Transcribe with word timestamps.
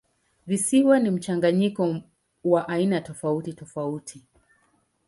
Visiwa 0.47 0.99
ni 0.99 1.11
mchanganyiko 1.11 1.95
wa 2.43 2.69
aina 2.69 3.01
tofautitofauti. 3.01 4.23